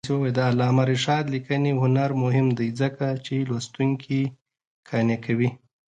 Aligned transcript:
د 0.35 0.39
علامه 0.49 0.83
رشاد 0.91 1.25
لیکنی 1.35 1.71
هنر 1.83 2.09
مهم 2.23 2.47
دی 2.57 2.69
ځکه 2.81 3.07
چې 3.25 3.35
لوستونکي 3.49 4.21
قانع 4.87 5.17
کوي. 5.25 5.49